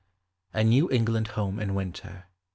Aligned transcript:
A 0.55 0.63
NEW 0.63 0.89
ENGLAND 0.89 1.27
HOME 1.27 1.59
IN 1.59 1.75
WINTER. 1.75 2.25